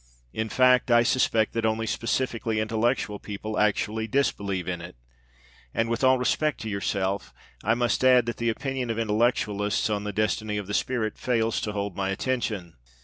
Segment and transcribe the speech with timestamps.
[0.33, 4.95] In fact, I suspect that only specifically intellectual people actually disbelieve in it
[5.75, 7.31] and, with all respect to yourself,
[7.63, 11.61] I must add that the opinion of intellectualists on the destiny of the spirit fails
[11.61, 12.77] to hold my attention!